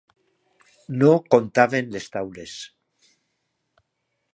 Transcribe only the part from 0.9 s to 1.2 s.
No